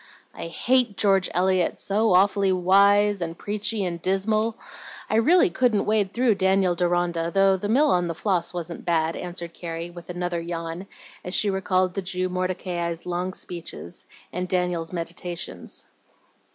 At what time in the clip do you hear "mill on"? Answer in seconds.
7.69-8.07